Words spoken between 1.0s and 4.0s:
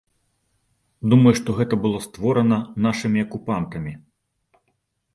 Думаю, што гэта было створана нашымі акупантамі.